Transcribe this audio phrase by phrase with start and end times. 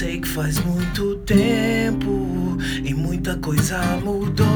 [0.00, 4.48] sei que faz muito tempo e muita coisa mudou.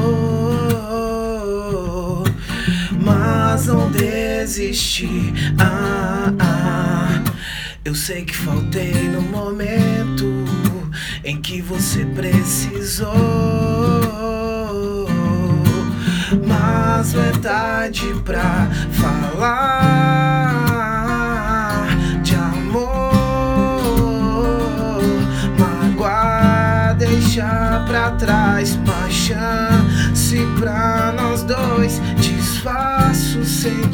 [2.99, 5.31] Mas não desisti.
[5.59, 7.23] Ah, ah.
[7.83, 10.25] Eu sei que faltei no momento
[11.23, 13.34] em que você precisou.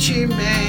[0.01, 0.60] Gucci man.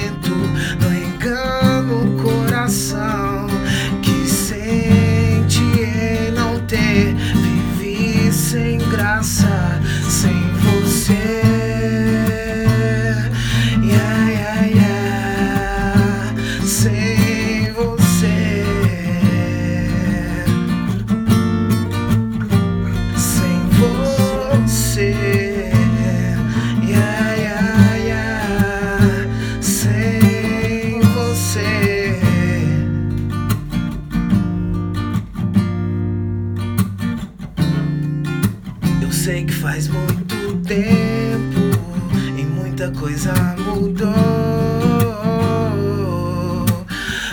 [39.33, 41.61] Sei que faz muito tempo
[42.37, 44.13] e muita coisa mudou,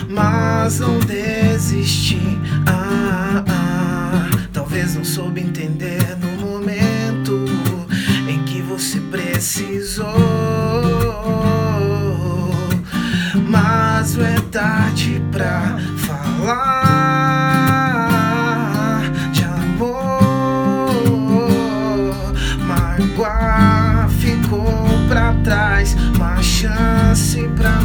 [0.08, 2.38] mas não desisti.
[2.66, 7.44] Ah, ah, talvez não soube entender no momento
[8.26, 10.06] em que você precisou,
[13.46, 15.78] mas não é tarde pra
[23.00, 27.79] Mágoa ficou pra trás, uma chance pra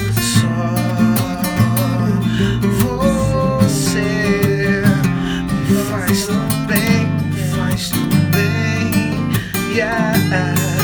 [5.90, 7.08] faz tão bem,
[7.56, 10.77] faz tão bem, yeah.